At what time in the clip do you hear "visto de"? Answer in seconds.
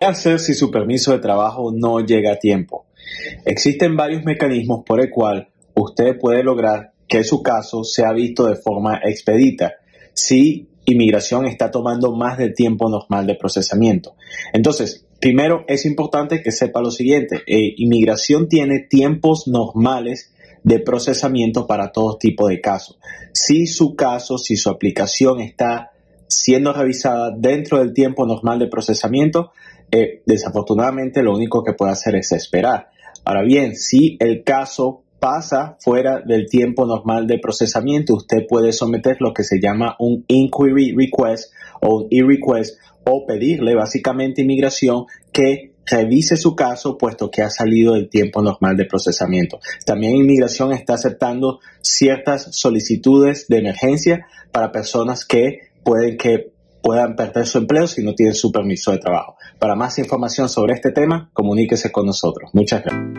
8.12-8.54